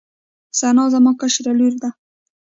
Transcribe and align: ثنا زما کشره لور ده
ثنا 0.59 0.83
زما 0.93 1.11
کشره 1.21 1.51
لور 1.59 1.73
ده 1.81 1.89